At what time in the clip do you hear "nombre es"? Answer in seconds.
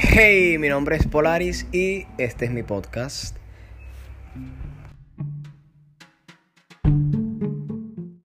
0.68-1.08